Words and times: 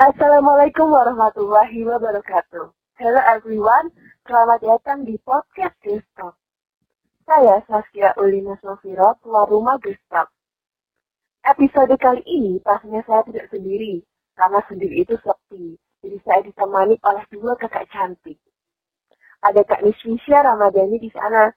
Assalamualaikum 0.00 0.96
warahmatullahi 0.96 1.84
wabarakatuh. 1.84 2.72
Hello 2.72 3.20
everyone, 3.20 3.92
selamat 4.24 4.64
datang 4.64 5.04
di 5.04 5.20
podcast 5.20 5.76
Gestok. 5.84 6.40
Saya 7.28 7.60
Saskia 7.68 8.16
Ulina 8.16 8.56
Sofiro, 8.64 9.20
keluar 9.20 9.44
rumah 9.52 9.76
Gestok. 9.76 10.32
Episode 11.44 12.00
kali 12.00 12.24
ini 12.24 12.56
pastinya 12.64 13.04
saya 13.04 13.28
tidak 13.28 13.52
sendiri, 13.52 14.00
karena 14.40 14.64
sendiri 14.72 15.04
itu 15.04 15.20
sepi. 15.20 15.76
Jadi 16.00 16.16
saya 16.24 16.40
ditemani 16.48 16.96
oleh 17.04 17.24
dua 17.28 17.52
kakak 17.60 17.84
cantik. 17.92 18.40
Ada 19.44 19.68
Kak 19.68 19.84
Niswisya 19.84 20.48
Ramadhani 20.48 20.96
di 20.96 21.12
sana. 21.12 21.52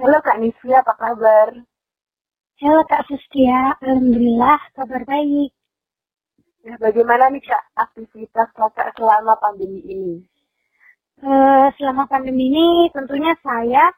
Halo 0.00 0.24
Kak 0.24 0.40
Niswisya, 0.40 0.80
apa 0.80 0.96
kabar? 0.96 1.52
Halo 2.56 2.82
Kak 2.88 3.04
Saskia, 3.04 3.76
Alhamdulillah 3.84 4.64
kabar 4.72 5.04
baik. 5.04 5.55
Nah, 6.66 6.82
bagaimana 6.82 7.30
nih 7.30 7.46
Kak 7.46 7.78
aktivitas 7.78 8.50
kakak 8.50 8.90
selama 8.98 9.38
pandemi 9.38 9.86
ini? 9.86 10.18
Uh, 11.22 11.70
selama 11.78 12.10
pandemi 12.10 12.50
ini 12.50 12.90
tentunya 12.90 13.38
saya, 13.38 13.94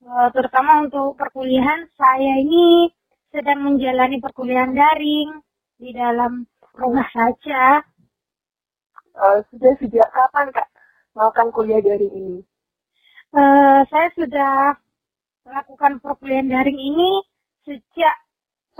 uh, 0.00 0.32
terutama 0.32 0.88
untuk 0.88 1.20
perkuliahan, 1.20 1.84
saya 1.92 2.40
ini 2.40 2.88
sedang 3.28 3.60
menjalani 3.68 4.24
perkuliahan 4.24 4.72
daring 4.72 5.36
di 5.76 5.92
dalam 5.92 6.48
rumah 6.72 7.04
saja. 7.12 7.84
Uh, 9.12 9.44
sudah 9.52 9.76
sejak 9.76 10.08
kapan 10.16 10.48
Kak 10.48 10.72
melakukan 11.12 11.48
kuliah 11.52 11.84
daring 11.84 12.14
ini? 12.16 12.38
Uh, 13.36 13.84
saya 13.92 14.08
sudah 14.16 14.80
melakukan 15.44 16.00
perkuliahan 16.00 16.48
daring 16.48 16.80
ini 16.80 17.20
sejak 17.68 18.16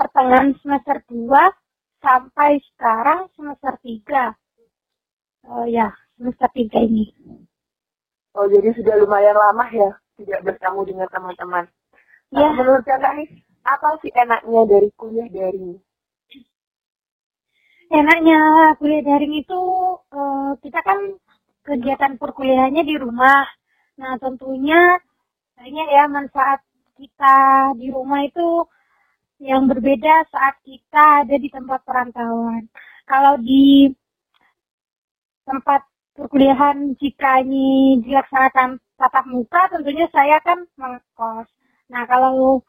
pertengahan 0.00 0.56
semester 0.64 1.04
2 1.12 1.60
sampai 2.02 2.58
sekarang 2.74 3.30
semester 3.38 3.78
tiga. 3.80 4.34
Oh 5.46 5.64
ya, 5.64 5.94
semester 6.18 6.50
tiga 6.52 6.82
ini. 6.82 7.08
Oh, 8.34 8.50
jadi 8.50 8.74
sudah 8.74 8.94
lumayan 8.98 9.38
lama 9.38 9.66
ya 9.70 9.90
tidak 10.18 10.40
bertemu 10.44 10.80
dengan 10.84 11.08
teman-teman. 11.08 11.64
Ya. 12.32 12.48
Nah, 12.48 12.50
menurut 12.56 12.84
kakak 12.84 13.12
nih, 13.20 13.28
apa 13.62 13.86
sih 14.02 14.12
enaknya 14.12 14.60
dari 14.66 14.88
kuliah 14.98 15.28
daring? 15.28 15.78
Enaknya 17.92 18.38
kuliah 18.80 19.02
daring 19.04 19.34
itu 19.36 19.60
uh, 20.00 20.56
kita 20.64 20.80
kan 20.80 21.20
kegiatan 21.62 22.16
perkuliahannya 22.16 22.82
di 22.82 22.96
rumah. 22.96 23.44
Nah, 24.00 24.16
tentunya 24.16 24.96
banyak 25.54 25.88
ya 25.92 26.04
manfaat 26.08 26.64
kita 26.96 27.70
di 27.76 27.92
rumah 27.92 28.24
itu 28.24 28.64
yang 29.42 29.66
berbeda 29.66 30.30
saat 30.30 30.54
kita 30.62 31.26
ada 31.26 31.34
di 31.34 31.50
tempat 31.50 31.82
perantauan. 31.82 32.70
Kalau 33.02 33.34
di 33.42 33.90
tempat 35.42 35.82
perkuliahan 36.14 36.94
jika 37.02 37.42
ini 37.42 37.98
dilaksanakan 38.06 38.78
tatap 38.94 39.26
muka, 39.26 39.66
tentunya 39.74 40.06
saya 40.14 40.38
kan 40.46 40.62
mengkos. 40.78 41.50
Nah, 41.90 42.06
kalau 42.06 42.62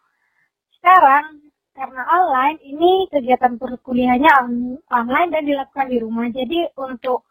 sekarang 0.82 1.46
karena 1.78 2.02
online, 2.10 2.58
ini 2.66 3.06
kegiatan 3.14 3.58
perkuliahannya 3.62 4.32
online 4.90 5.30
dan 5.30 5.44
dilakukan 5.46 5.88
di 5.94 5.98
rumah. 6.02 6.26
Jadi 6.34 6.74
untuk 6.74 7.26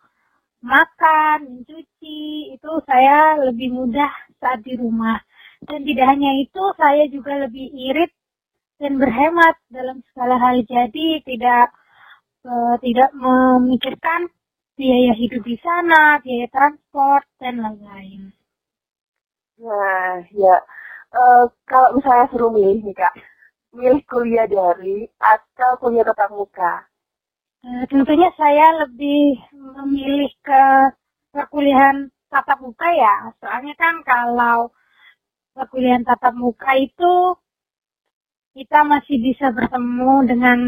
makan, 0.62 1.62
mencuci, 1.62 2.54
itu 2.54 2.70
saya 2.86 3.42
lebih 3.42 3.74
mudah 3.74 4.10
saat 4.38 4.62
di 4.62 4.78
rumah. 4.78 5.18
Dan 5.62 5.82
tidak 5.86 6.06
hanya 6.14 6.30
itu, 6.38 6.62
saya 6.78 7.06
juga 7.10 7.38
lebih 7.46 7.70
irit 7.70 8.10
dan 8.80 9.00
berhemat 9.00 9.56
dalam 9.68 10.00
segala 10.12 10.36
hal. 10.38 10.62
Jadi 10.64 11.24
tidak 11.26 11.72
uh, 12.46 12.76
tidak 12.80 13.10
memikirkan 13.16 14.30
biaya 14.76 15.12
hidup 15.14 15.42
di 15.44 15.56
sana, 15.60 16.18
biaya 16.24 16.46
transport 16.48 17.24
dan 17.38 17.60
lain-lain. 17.60 18.32
Nah, 19.62 20.26
ya 20.32 20.56
uh, 21.12 21.44
kalau 21.68 21.98
misalnya 22.00 22.26
suruh 22.32 22.50
milih 22.50 22.82
nih 22.82 22.96
kak, 22.96 23.14
milih 23.76 24.02
kuliah 24.08 24.48
dari 24.48 25.06
atau 25.20 25.70
kuliah 25.78 26.02
tatap 26.02 26.30
muka? 26.34 26.88
Uh, 27.62 27.84
tentunya 27.86 28.26
saya 28.34 28.82
lebih 28.82 29.38
memilih 29.54 30.32
ke 30.42 30.64
perkuliahan 31.30 32.10
tatap 32.26 32.58
muka 32.58 32.88
ya, 32.90 33.30
soalnya 33.38 33.74
kan 33.78 34.02
kalau 34.02 34.72
perkuliahan 35.52 36.02
tatap 36.02 36.34
muka 36.34 36.74
itu 36.80 37.36
kita 38.52 38.84
masih 38.84 39.16
bisa 39.20 39.48
bertemu 39.52 40.12
dengan 40.28 40.58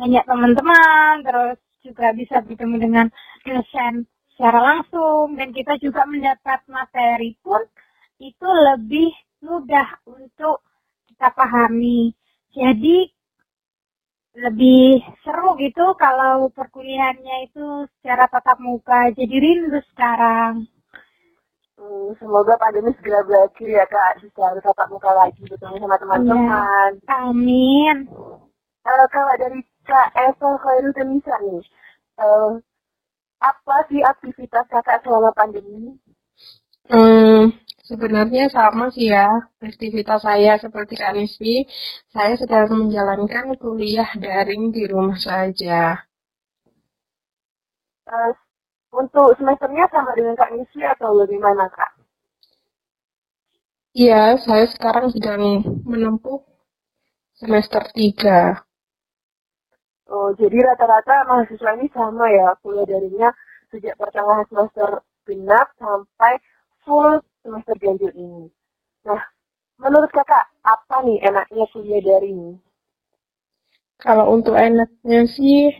banyak 0.00 0.24
teman-teman, 0.24 1.12
terus 1.22 1.58
juga 1.84 2.10
bisa 2.16 2.40
bertemu 2.40 2.76
dengan 2.80 3.06
dosen 3.44 4.08
secara 4.32 4.60
langsung, 4.64 5.36
dan 5.36 5.52
kita 5.52 5.76
juga 5.78 6.08
mendapat 6.08 6.64
materi 6.72 7.36
pun 7.44 7.60
itu 8.16 8.48
lebih 8.48 9.12
mudah 9.44 10.00
untuk 10.08 10.64
kita 11.10 11.28
pahami. 11.34 12.14
Jadi 12.54 13.10
lebih 14.32 15.04
seru 15.20 15.52
gitu 15.60 15.92
kalau 16.00 16.48
perkuliahannya 16.48 17.52
itu 17.52 17.84
secara 18.00 18.24
tatap 18.32 18.56
muka. 18.64 19.12
Jadi 19.12 19.34
rindu 19.36 19.80
sekarang. 19.92 20.64
Hmm, 21.80 22.12
semoga 22.20 22.54
pandemi 22.60 22.92
segera 23.00 23.24
berakhir 23.24 23.68
ya 23.68 23.84
kak, 23.88 24.20
bisa 24.20 24.44
tatap 24.60 24.88
muka 24.92 25.10
lagi 25.16 25.40
bertemu 25.48 25.76
sama 25.80 25.96
teman-teman. 25.96 26.90
Ya, 27.00 27.16
amin. 27.26 27.96
Uh, 28.82 29.06
kalau 29.08 29.34
dari 29.40 29.60
kak 29.88 30.12
Eva 30.14 30.50
Khairul 30.60 30.92
Temisa 30.92 31.34
nih, 31.40 31.64
uh, 32.20 32.60
apa 33.42 33.76
sih 33.90 34.04
aktivitas 34.04 34.70
kakak 34.70 35.02
selama 35.02 35.34
pandemi? 35.34 35.98
Hmm, 36.86 37.56
sebenarnya 37.82 38.46
sama 38.52 38.92
sih 38.94 39.10
ya 39.10 39.26
aktivitas 39.58 40.22
saya 40.22 40.58
seperti 40.62 40.94
Kak. 40.98 41.66
Saya 42.14 42.34
sedang 42.38 42.86
menjalankan 42.86 43.58
kuliah 43.58 44.10
daring 44.18 44.70
di 44.70 44.86
rumah 44.86 45.18
saja. 45.18 46.06
Uh, 48.06 48.34
untuk 48.92 49.32
semesternya 49.40 49.88
sama 49.88 50.12
dengan 50.12 50.36
Kak 50.36 50.52
Nisi 50.52 50.84
atau 50.84 51.16
bagaimana 51.16 51.66
Kak? 51.72 51.96
Iya, 53.92 54.40
saya 54.40 54.68
sekarang 54.72 55.12
sedang 55.12 55.64
menempuh 55.84 56.40
semester 57.36 57.84
3. 57.92 58.64
Oh, 60.12 60.32
jadi 60.36 60.60
rata-rata 60.60 61.24
mahasiswa 61.24 61.72
ini 61.76 61.88
sama 61.92 62.28
ya, 62.28 62.52
kuliah 62.60 62.84
daringnya 62.84 63.32
sejak 63.72 63.96
pertengahan 63.96 64.44
semester 64.48 65.00
genap 65.24 65.72
sampai 65.80 66.36
full 66.84 67.20
semester 67.40 67.76
ganjil 67.80 68.12
ini. 68.12 68.44
Nah, 69.08 69.20
menurut 69.80 70.12
kakak, 70.12 70.52
apa 70.60 71.00
nih 71.04 71.16
enaknya 71.24 71.64
kuliah 71.72 72.00
daring? 72.04 72.60
Kalau 73.96 74.36
untuk 74.36 74.52
enaknya 74.52 75.24
sih, 75.30 75.72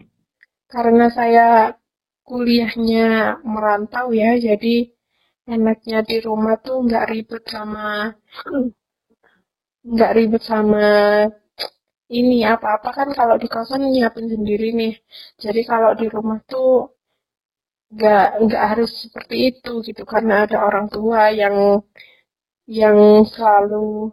karena 0.72 1.12
saya 1.12 1.77
kuliahnya 2.28 3.05
merantau 3.53 4.06
ya, 4.21 4.31
jadi 4.47 4.75
enaknya 5.55 5.99
di 6.09 6.16
rumah 6.27 6.55
tuh 6.65 6.77
nggak 6.87 7.05
ribet 7.12 7.43
sama 7.55 7.87
nggak 9.93 10.12
ribet 10.16 10.43
sama 10.50 10.84
ini 12.19 12.38
apa-apa. 12.55 12.88
Kan 12.99 13.09
kalau 13.19 13.37
di 13.43 13.49
kosan 13.55 13.83
nyiapin 13.93 14.27
sendiri 14.34 14.69
nih. 14.81 14.94
Jadi 15.44 15.60
kalau 15.71 15.91
di 16.00 16.06
rumah 16.15 16.38
tuh 16.53 16.71
nggak 17.95 18.27
nggak 18.45 18.63
harus 18.71 18.91
seperti 19.04 19.36
itu 19.48 19.72
gitu. 19.89 20.03
Karena 20.13 20.34
ada 20.45 20.57
orang 20.69 20.86
tua 20.95 21.21
yang 21.41 21.57
yang 22.80 22.98
selalu 23.33 24.10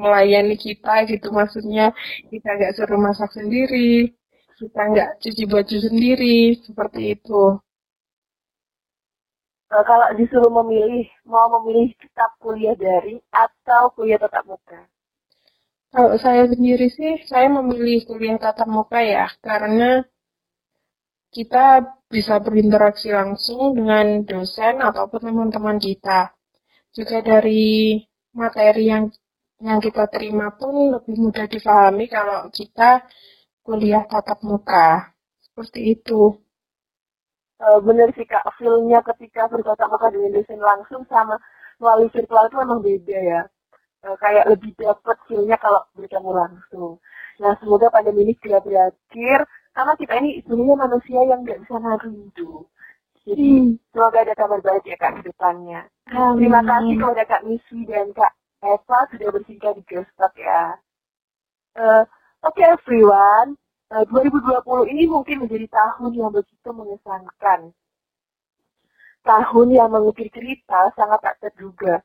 melayani 0.00 0.54
kita 0.66 0.94
gitu. 1.10 1.28
Maksudnya 1.38 1.84
kita 2.30 2.48
nggak 2.56 2.72
suruh 2.76 3.00
masak 3.06 3.30
sendiri 3.38 4.14
kita 4.60 4.80
nggak 4.92 5.10
cuci 5.24 5.44
baju 5.48 5.76
sendiri 5.80 6.60
seperti 6.60 7.16
itu. 7.16 7.56
Nah, 9.70 9.82
kalau 9.86 10.12
disuruh 10.18 10.52
memilih, 10.60 11.06
mau 11.24 11.46
memilih 11.56 11.94
kitab 11.96 12.34
kuliah 12.42 12.76
daring 12.76 13.22
atau 13.32 13.88
kuliah 13.94 14.18
tatap 14.20 14.44
muka? 14.44 14.84
Kalau 15.94 16.18
saya 16.20 16.44
sendiri 16.50 16.90
sih, 16.90 17.22
saya 17.24 17.48
memilih 17.48 18.04
kuliah 18.04 18.36
tatap 18.36 18.68
muka 18.68 19.00
ya, 19.00 19.30
karena 19.40 20.04
kita 21.30 21.86
bisa 22.10 22.42
berinteraksi 22.42 23.14
langsung 23.14 23.78
dengan 23.78 24.26
dosen 24.26 24.82
ataupun 24.82 25.30
teman-teman 25.30 25.78
kita. 25.78 26.34
Juga 26.90 27.22
dari 27.22 28.02
materi 28.34 28.90
yang 28.90 29.06
yang 29.62 29.78
kita 29.78 30.10
terima 30.10 30.50
pun 30.56 30.98
lebih 30.98 31.14
mudah 31.20 31.46
difahami 31.46 32.10
kalau 32.10 32.50
kita 32.50 33.06
kuliah 33.66 34.04
tatap 34.10 34.40
muka. 34.42 35.12
Seperti 35.44 35.96
itu. 35.98 36.36
Uh, 37.60 37.76
bener 37.84 38.08
sih 38.16 38.24
kak, 38.24 38.44
feelnya 38.56 39.04
ketika 39.04 39.44
bertatap 39.52 39.88
muka 39.92 40.08
dengan 40.08 40.32
dosen 40.32 40.60
langsung 40.60 41.04
sama 41.12 41.36
melalui 41.76 42.08
virtual 42.08 42.48
itu 42.48 42.56
memang 42.56 42.80
beda 42.80 43.18
ya. 43.20 43.42
Uh, 44.00 44.16
kayak 44.16 44.48
lebih 44.48 44.72
dapat 44.80 45.16
feelnya 45.28 45.56
kalau 45.60 45.84
bertemu 45.92 46.30
langsung. 46.32 46.96
Nah 47.40 47.52
semoga 47.60 47.92
pandemi 47.92 48.24
ini 48.28 48.32
segera 48.40 48.60
berakhir 48.64 49.44
Karena 49.70 49.94
kita 49.94 50.14
ini 50.18 50.42
sebenarnya 50.42 50.76
manusia 50.76 51.20
yang 51.30 51.40
nggak 51.46 51.60
bisa 51.62 51.74
nahan 51.78 52.00
rindu. 52.02 52.66
Jadi 53.22 53.46
Hmm. 53.46 53.78
semoga 53.94 54.18
ada 54.26 54.34
kabar 54.34 54.60
baik 54.64 54.84
ya 54.88 54.96
Kak 54.98 55.22
depannya. 55.22 55.86
Amin. 56.10 56.50
Terima 56.50 56.60
kasih 56.66 56.94
kepada 56.98 57.24
Kak 57.28 57.42
Miswi 57.46 57.80
dan 57.86 58.10
Kak 58.16 58.32
Eva 58.60 58.98
sudah 59.14 59.28
bersingkat 59.30 59.72
di 59.78 59.82
Gestok 59.86 60.34
ya. 60.36 60.74
Eh, 61.78 62.02
Oke 62.40 62.64
everyone, 62.64 63.60
Eh, 63.90 64.06
2020 64.06 64.86
ini 64.86 65.10
mungkin 65.10 65.42
menjadi 65.42 65.66
tahun 65.66 66.14
yang 66.14 66.30
begitu 66.30 66.70
mengesankan. 66.70 67.74
Tahun 69.26 69.66
yang 69.74 69.90
mengukir 69.90 70.30
cerita 70.30 70.94
sangat 70.94 71.18
tak 71.26 71.42
terduga. 71.42 71.98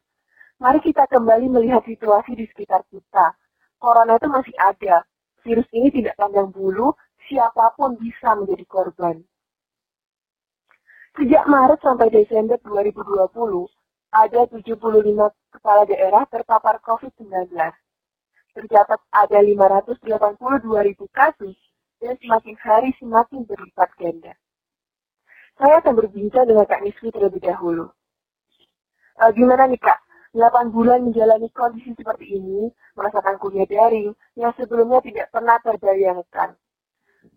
Mari 0.58 0.82
kita 0.82 1.06
kembali 1.06 1.46
melihat 1.46 1.86
situasi 1.86 2.34
di 2.34 2.50
sekitar 2.50 2.82
kita. 2.90 3.38
Corona 3.78 4.18
itu 4.18 4.26
masih 4.26 4.56
ada. 4.58 5.06
Virus 5.46 5.70
ini 5.78 5.94
tidak 5.94 6.18
pandang 6.18 6.50
bulu, 6.50 6.98
siapa 7.30 7.78
pun 7.78 8.02
bisa 8.02 8.34
menjadi 8.34 8.66
korban. 8.66 9.22
Sejak 11.22 11.46
Maret 11.46 11.86
sampai 11.86 12.10
Desember 12.10 12.58
2020, 12.66 13.70
ada 14.10 14.42
75 14.50 15.30
kepala 15.54 15.86
daerah 15.86 16.26
terpapar 16.34 16.82
COVID-19. 16.82 17.54
Tercatat 18.56 19.02
ada 19.12 19.40
582 19.44 20.08
ribu 20.88 21.06
kasus 21.12 21.60
dan 22.00 22.16
semakin 22.24 22.56
hari 22.64 22.96
semakin 22.96 23.44
berlipat 23.44 23.92
ganda. 24.00 24.32
Saya 25.60 25.84
akan 25.84 25.94
berbincang 26.00 26.48
dengan 26.48 26.64
Kak 26.64 26.80
Niswi 26.80 27.12
terlebih 27.12 27.44
dahulu. 27.44 27.92
Eh, 29.20 29.32
gimana 29.36 29.68
nih 29.68 29.80
Kak? 29.80 30.00
8 30.36 30.72
bulan 30.72 31.00
menjalani 31.04 31.48
kondisi 31.56 31.96
seperti 31.96 32.36
ini, 32.36 32.68
merasakan 32.96 33.40
kuliah 33.40 33.64
daring 33.64 34.12
yang 34.36 34.52
sebelumnya 34.60 35.00
tidak 35.00 35.32
pernah 35.32 35.56
terbayangkan. 35.64 36.60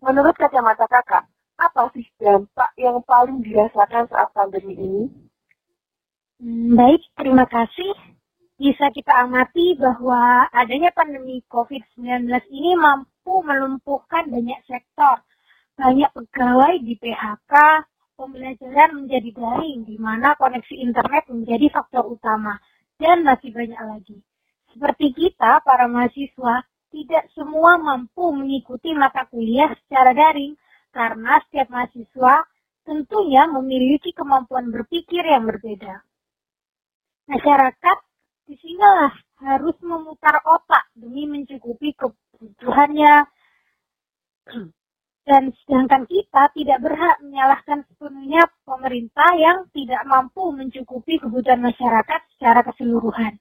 Menurut 0.03 0.35
kacamata 0.35 0.83
kakak, 0.83 1.23
apa 1.55 1.81
sih 1.95 2.03
dampak 2.19 2.75
yang 2.75 2.99
paling 3.07 3.39
dirasakan 3.39 4.07
saat 4.11 4.27
pandemi 4.35 4.75
ini? 4.75 5.03
Hmm, 6.43 6.75
baik, 6.75 7.03
terima 7.15 7.47
kasih. 7.47 8.18
Bisa 8.59 8.91
kita 8.91 9.23
amati 9.23 9.79
bahwa 9.79 10.51
adanya 10.51 10.91
pandemi 10.91 11.39
COVID-19 11.47 12.27
ini 12.51 12.75
mampu 12.75 13.39
melumpuhkan 13.39 14.27
banyak 14.27 14.59
sektor. 14.67 15.23
Banyak 15.79 16.11
pegawai 16.11 16.75
di 16.83 16.99
PHK, 16.99 17.53
pembelajaran 18.19 18.99
menjadi 18.99 19.31
daring, 19.31 19.87
di 19.87 19.95
mana 19.95 20.35
koneksi 20.35 20.75
internet 20.75 21.31
menjadi 21.31 21.71
faktor 21.71 22.03
utama, 22.11 22.59
dan 22.99 23.23
masih 23.23 23.55
banyak 23.55 23.79
lagi. 23.79 24.19
Seperti 24.75 25.15
kita, 25.15 25.63
para 25.63 25.87
mahasiswa, 25.87 26.59
tidak 26.91 27.31
semua 27.31 27.79
mampu 27.79 28.35
mengikuti 28.35 28.91
mata 28.91 29.23
kuliah 29.31 29.71
secara 29.87 30.11
daring, 30.11 30.59
karena 30.91 31.39
setiap 31.47 31.71
mahasiswa 31.71 32.43
tentunya 32.83 33.47
memiliki 33.47 34.11
kemampuan 34.11 34.67
berpikir 34.67 35.23
yang 35.23 35.47
berbeda. 35.47 36.03
Masyarakat 37.31 38.08
di 38.49 38.57
sinilah 38.57 39.13
harus 39.45 39.77
memutar 39.85 40.41
otak 40.41 40.89
demi 40.97 41.29
mencukupi 41.29 41.93
kebutuhannya 41.93 43.29
dan 45.29 45.53
sedangkan 45.61 46.09
kita 46.09 46.49
tidak 46.57 46.81
berhak 46.81 47.21
menyalahkan 47.21 47.85
sepenuhnya 47.85 48.49
pemerintah 48.65 49.37
yang 49.37 49.69
tidak 49.69 50.01
mampu 50.09 50.49
mencukupi 50.49 51.21
kebutuhan 51.21 51.61
masyarakat 51.61 52.21
secara 52.33 52.65
keseluruhan. 52.65 53.37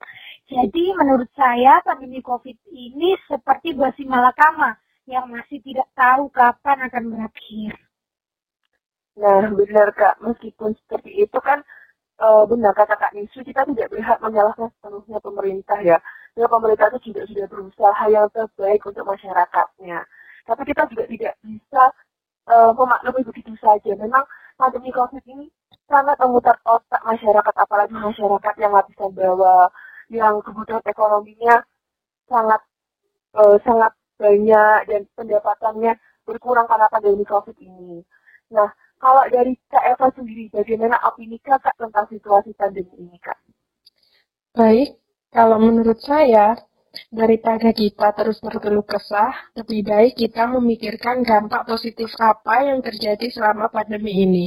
Jadi 0.52 0.92
menurut 0.92 1.32
saya 1.32 1.80
pandemi 1.80 2.20
COVID 2.20 2.68
ini 2.68 3.16
seperti 3.24 3.72
buah 3.72 3.96
malakama 4.04 4.76
yang 5.08 5.24
masih 5.32 5.64
tidak 5.64 5.88
tahu 5.96 6.28
kapan 6.28 6.84
akan 6.92 7.04
berakhir. 7.16 7.72
Nah, 9.16 9.48
benar 9.56 9.88
Kak, 9.96 10.20
meskipun 10.20 10.76
seperti 10.84 11.24
itu 11.24 11.38
kan 11.40 11.64
eh, 12.24 12.42
benar 12.50 12.72
kata 12.74 12.94
Kak 12.98 13.12
Nisu, 13.14 13.40
kita 13.46 13.62
tidak 13.68 13.88
berhak 13.92 14.18
menyalahkan 14.22 14.68
sepenuhnya 14.78 15.18
pemerintah 15.22 15.78
ya. 15.82 15.98
Ya 16.38 16.46
pemerintah 16.46 16.86
itu 16.94 17.10
juga 17.10 17.22
sudah 17.26 17.46
berusaha 17.50 18.04
yang 18.10 18.26
terbaik 18.30 18.80
untuk 18.86 19.04
masyarakatnya. 19.06 19.98
Tapi 20.46 20.62
kita 20.70 20.82
juga 20.90 21.04
tidak 21.10 21.34
bisa 21.42 21.84
eh, 22.50 22.70
memaklumi 22.74 23.22
begitu 23.26 23.52
saja. 23.58 23.92
Memang 23.98 24.24
pandemi 24.58 24.90
COVID 24.94 25.24
ini 25.26 25.46
sangat 25.88 26.16
memutar 26.20 26.56
otak 26.68 27.02
masyarakat, 27.06 27.54
apalagi 27.54 27.94
masyarakat 27.96 28.54
yang 28.60 28.72
lapisan 28.76 29.10
bawah, 29.14 29.68
yang 30.12 30.40
kebutuhan 30.44 30.84
ekonominya 30.84 31.64
sangat 32.28 32.60
eh, 33.36 33.56
sangat 33.64 33.92
banyak 34.18 34.78
dan 34.90 35.02
pendapatannya 35.16 35.92
berkurang 36.26 36.66
karena 36.68 36.86
pandemi 36.92 37.24
COVID 37.24 37.56
ini. 37.62 38.02
Nah, 38.52 38.68
kalau 38.98 39.24
dari 39.30 39.54
Kak 39.70 39.84
Eva 39.94 40.10
sendiri, 40.10 40.50
bagaimana 40.50 40.98
opini 41.06 41.38
Kakak 41.38 41.78
tentang 41.78 42.06
situasi 42.10 42.50
pandemi 42.58 42.94
ini, 42.98 43.18
Kak? 43.22 43.38
Baik, 44.58 44.98
kalau 45.30 45.62
menurut 45.62 46.02
saya, 46.02 46.58
daripada 47.14 47.70
kita 47.70 48.10
terus 48.16 48.42
berkeluh 48.42 48.82
kesah, 48.82 49.54
lebih 49.54 49.86
baik 49.86 50.12
kita 50.18 50.50
memikirkan 50.50 51.22
dampak 51.22 51.62
positif 51.68 52.10
apa 52.18 52.66
yang 52.66 52.82
terjadi 52.82 53.30
selama 53.30 53.70
pandemi 53.70 54.24
ini. 54.24 54.46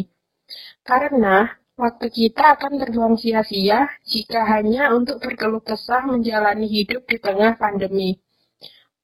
Karena 0.84 1.48
waktu 1.80 2.12
kita 2.12 2.60
akan 2.60 2.82
terbuang 2.82 3.16
sia-sia 3.16 3.88
jika 4.04 4.44
hanya 4.46 4.92
untuk 4.92 5.24
berkeluh 5.24 5.64
kesah 5.64 6.04
menjalani 6.04 6.68
hidup 6.68 7.08
di 7.08 7.18
tengah 7.22 7.56
pandemi. 7.56 8.20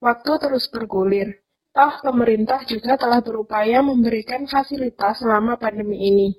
Waktu 0.04 0.32
terus 0.44 0.70
bergulir. 0.70 1.42
Toh 1.78 1.94
pemerintah 2.02 2.66
juga 2.66 2.98
telah 2.98 3.22
berupaya 3.22 3.86
memberikan 3.86 4.50
fasilitas 4.50 5.22
selama 5.22 5.62
pandemi 5.62 6.10
ini, 6.10 6.34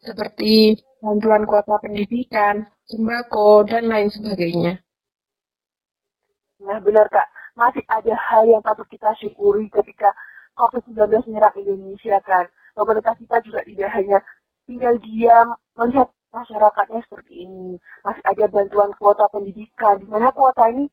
seperti 0.00 0.80
bantuan 1.04 1.44
kuota 1.44 1.76
pendidikan, 1.84 2.64
sembako, 2.88 3.68
dan 3.68 3.92
lain 3.92 4.08
sebagainya. 4.08 4.80
Nah, 6.64 6.80
benar 6.80 7.12
Kak. 7.12 7.28
Masih 7.60 7.84
ada 7.92 8.16
hal 8.16 8.48
yang 8.48 8.64
patut 8.64 8.88
kita 8.88 9.12
syukuri 9.20 9.68
ketika 9.68 10.16
COVID-19 10.56 11.28
menyerang 11.28 11.60
Indonesia 11.60 12.16
kan. 12.24 12.48
Pemerintah 12.72 13.12
kita 13.20 13.36
juga 13.44 13.60
tidak 13.68 13.90
hanya 13.92 14.24
tinggal 14.64 14.96
diam 14.96 15.60
melihat 15.76 16.08
masyarakatnya 16.32 17.04
seperti 17.04 17.44
ini. 17.44 17.76
Masih 18.00 18.24
ada 18.24 18.48
bantuan 18.48 18.96
kuota 18.96 19.28
pendidikan, 19.28 20.00
di 20.00 20.08
mana 20.08 20.32
kuota 20.32 20.72
ini 20.72 20.88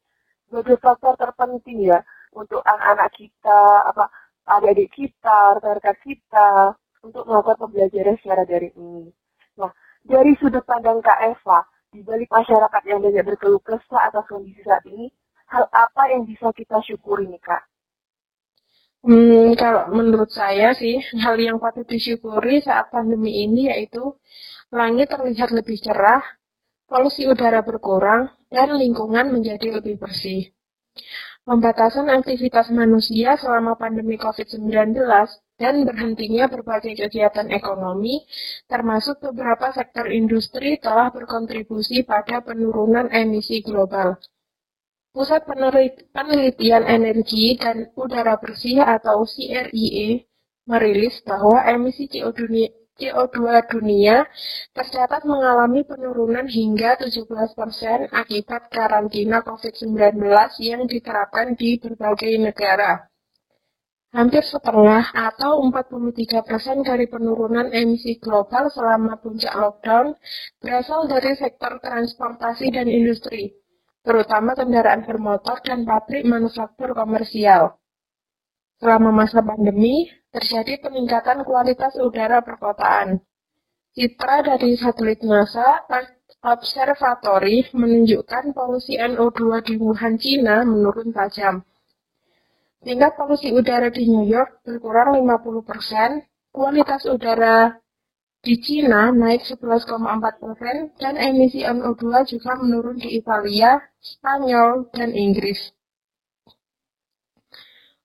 sebagai 0.51 0.75
faktor 0.75 1.15
terpenting 1.15 1.87
ya 1.87 2.03
untuk 2.33 2.61
anak-anak 2.63 3.09
kita, 3.15 3.61
apa 3.87 4.09
adik-adik 4.47 4.89
kita, 4.95 5.59
rekan-rekan 5.59 5.97
kita 6.03 6.49
untuk 7.03 7.23
melakukan 7.27 7.67
pembelajaran 7.67 8.15
secara 8.19 8.43
daring 8.47 8.75
ini. 8.75 9.05
Nah, 9.59 9.71
dari 10.03 10.33
sudut 10.39 10.63
pandang 10.63 11.03
Kak 11.03 11.19
Eva, 11.23 11.67
di 11.91 11.99
balik 12.03 12.31
masyarakat 12.31 12.81
yang 12.87 12.99
banyak 13.03 13.23
berkeluh 13.23 13.63
kesah 13.63 14.11
atas 14.11 14.23
kondisi 14.27 14.63
saat 14.63 14.83
ini, 14.87 15.11
hal 15.47 15.67
apa 15.71 16.11
yang 16.11 16.27
bisa 16.27 16.51
kita 16.51 16.79
syukuri 16.83 17.27
nih 17.27 17.39
Kak? 17.43 17.63
Hmm, 19.07 19.55
kalau 19.55 19.87
menurut 19.93 20.27
saya 20.33 20.75
sih, 20.75 20.99
hal 21.21 21.39
yang 21.39 21.61
patut 21.63 21.87
disyukuri 21.87 22.59
saat 22.59 22.91
pandemi 22.91 23.45
ini 23.45 23.71
yaitu 23.71 24.17
langit 24.73 25.07
terlihat 25.13 25.53
lebih 25.55 25.79
cerah, 25.79 26.19
polusi 26.89 27.23
udara 27.23 27.63
berkurang, 27.63 28.27
dan 28.51 28.75
lingkungan 28.75 29.31
menjadi 29.31 29.79
lebih 29.79 29.95
bersih. 29.95 30.51
Pembatasan 31.47 32.11
aktivitas 32.11 32.67
manusia 32.75 33.39
selama 33.39 33.79
pandemi 33.79 34.19
COVID-19 34.19 34.99
dan 35.55 35.87
berhentinya 35.87 36.51
berbagai 36.51 37.07
kegiatan 37.07 37.47
ekonomi, 37.55 38.27
termasuk 38.67 39.23
beberapa 39.23 39.71
sektor 39.71 40.11
industri 40.11 40.75
telah 40.75 41.07
berkontribusi 41.07 42.03
pada 42.03 42.43
penurunan 42.43 43.07
emisi 43.15 43.63
global. 43.63 44.19
Pusat 45.15 45.47
Penelitian 46.11 46.83
Energi 46.83 47.55
dan 47.55 47.95
Udara 47.95 48.35
Bersih 48.43 48.83
atau 48.83 49.23
CRIE 49.23 50.27
merilis 50.67 51.23
bahwa 51.23 51.63
emisi 51.63 52.11
CO2 52.97 53.37
dunia 53.69 54.25
tercatat 54.73 55.23
mengalami 55.23 55.85
penurunan 55.85 56.49
hingga 56.49 56.97
17% 56.97 58.09
akibat 58.11 58.73
karantina 58.73 59.45
COVID-19 59.45 60.17
yang 60.65 60.89
diterapkan 60.89 61.53
di 61.53 61.77
berbagai 61.77 62.33
negara. 62.41 63.07
Hampir 64.11 64.41
setengah 64.41 65.13
atau 65.13 65.61
43% 65.69 66.81
dari 66.81 67.05
penurunan 67.05 67.69
emisi 67.69 68.17
global 68.17 68.73
selama 68.73 69.21
puncak 69.21 69.53
lockdown 69.53 70.17
berasal 70.59 71.05
dari 71.05 71.37
sektor 71.37 71.77
transportasi 71.77 72.73
dan 72.73 72.89
industri 72.89 73.53
terutama 74.07 74.55
kendaraan 74.55 75.03
bermotor 75.03 75.59
dan 75.67 75.83
pabrik 75.83 76.23
manufaktur 76.23 76.95
komersial. 76.95 77.75
Selama 78.79 79.11
masa 79.11 79.43
pandemi, 79.43 80.07
terjadi 80.37 80.85
peningkatan 80.85 81.41
kualitas 81.41 81.97
udara 81.97 82.45
perkotaan. 82.45 83.25
Citra 83.97 84.45
dari 84.45 84.77
satelit 84.77 85.25
NASA 85.25 85.81
Observatory 86.37 87.65
menunjukkan 87.73 88.53
polusi 88.53 88.93
NO2 89.01 89.41
di 89.65 89.73
Wuhan, 89.81 90.21
Cina 90.21 90.61
menurun 90.61 91.09
tajam. 91.09 91.65
tingkat 92.85 93.17
polusi 93.17 93.49
udara 93.51 93.89
di 93.89 94.05
New 94.05 94.23
York 94.29 94.61
berkurang 94.61 95.17
50%, 95.17 96.23
kualitas 96.53 97.09
udara 97.09 97.81
di 98.45 98.53
Cina 98.61 99.09
naik 99.09 99.43
11,4 99.43 99.97
persen, 100.39 100.93
dan 101.01 101.17
emisi 101.17 101.65
NO2 101.65 102.05
juga 102.37 102.53
menurun 102.55 103.01
di 103.01 103.17
Italia, 103.17 103.81
Spanyol, 103.97 104.93
dan 104.93 105.11
Inggris. 105.11 105.73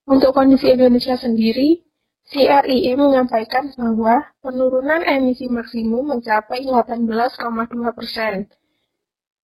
Untuk 0.09 0.35
kondisi 0.35 0.73
Indonesia 0.73 1.15
sendiri, 1.15 1.92
CRIE 2.33 2.97
menyampaikan 2.97 3.69
bahwa 3.77 4.25
penurunan 4.41 5.05
emisi 5.05 5.53
maksimum 5.53 6.17
mencapai 6.17 6.65
18,2 6.65 7.93
persen. 7.93 8.49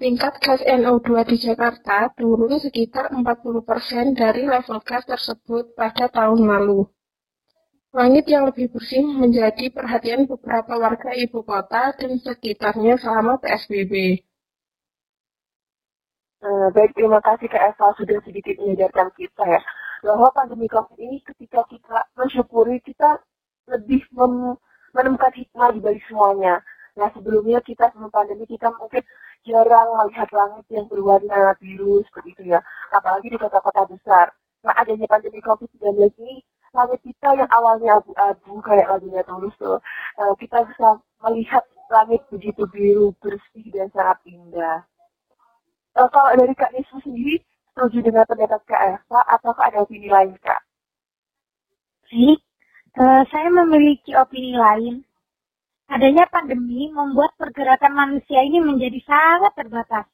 Tingkat 0.00 0.40
gas 0.40 0.64
NO2 0.64 1.09
di 1.28 1.37
Jakarta 1.37 2.09
turun 2.16 2.57
sekitar 2.57 3.12
40 3.12 3.28
persen 3.61 4.16
dari 4.16 4.49
level 4.49 4.80
gas 4.88 5.04
tersebut 5.04 5.76
pada 5.76 6.09
tahun 6.09 6.49
lalu. 6.49 6.88
Langit 7.92 8.25
yang 8.25 8.49
lebih 8.49 8.73
bersih 8.73 9.04
menjadi 9.04 9.68
perhatian 9.68 10.25
beberapa 10.25 10.80
warga 10.80 11.12
ibu 11.12 11.45
kota 11.45 11.92
dan 11.92 12.16
sekitarnya 12.16 12.97
selama 12.97 13.37
PSBB. 13.37 14.25
Uh, 16.40 16.73
baik, 16.73 16.97
terima 16.97 17.21
kasih 17.21 17.52
Kak 17.52 17.75
Eva 17.75 17.87
sudah 18.00 18.18
sedikit 18.25 18.57
menyadarkan 18.62 19.12
kita 19.18 19.45
ya 19.45 19.61
bahwa 20.05 20.28
pandemi 20.35 20.67
COVID 20.71 20.99
ini 20.99 21.19
ketika 21.25 21.67
kita 21.67 22.07
mensyukuri 22.14 22.78
kita 22.83 23.19
lebih 23.69 24.05
menemukan 24.95 25.33
hikmah 25.35 25.75
di 25.75 25.81
balik 25.83 26.02
semuanya. 26.09 26.64
Nah 26.97 27.09
sebelumnya 27.14 27.62
kita 27.62 27.93
sebelum 27.93 28.11
pandemi 28.11 28.49
kita 28.49 28.73
mungkin 28.75 29.05
jarang 29.47 29.95
melihat 30.02 30.28
langit 30.35 30.67
yang 30.71 30.87
berwarna 30.90 31.55
biru 31.62 32.02
seperti 32.11 32.28
itu 32.35 32.43
ya, 32.52 32.61
apalagi 32.90 33.31
di 33.31 33.38
kota-kota 33.38 33.87
besar. 33.87 34.35
Nah 34.67 34.75
adanya 34.75 35.07
pandemi 35.07 35.38
COVID-19 35.38 36.11
ini 36.19 36.43
langit 36.75 37.00
kita 37.00 37.28
yang 37.37 37.50
awalnya 37.50 38.00
abu-abu 38.00 38.61
kayak 38.61 38.88
lagunya 38.88 39.25
tulus 39.25 39.55
tuh 39.57 39.81
uh, 40.21 40.35
kita 40.37 40.64
bisa 40.69 41.00
melihat 41.25 41.64
langit 41.88 42.21
begitu 42.28 42.69
biru 42.69 43.17
bersih 43.25 43.67
dan 43.73 43.88
sangat 43.97 44.21
indah 44.28 44.85
uh, 45.97 46.09
kalau 46.12 46.37
dari 46.37 46.52
Kak 46.52 46.73
Nisma 46.76 47.00
sendiri 47.00 47.40
setuju 47.88 48.12
dengan 48.12 48.28
pendapat 48.28 48.61
Kak 48.68 48.83
Eva 49.00 49.21
atau 49.33 49.57
ada 49.57 49.80
opini 49.80 50.12
lain 50.12 50.37
Kak? 50.45 50.61
Baik, 52.04 52.40
uh, 53.00 53.25
saya 53.33 53.49
memiliki 53.49 54.12
opini 54.12 54.52
lain. 54.52 55.00
Adanya 55.88 56.28
pandemi 56.28 56.92
membuat 56.92 57.33
pergerakan 57.40 57.97
manusia 57.97 58.45
ini 58.45 58.61
menjadi 58.61 59.00
sangat 59.09 59.57
terbatas 59.57 60.04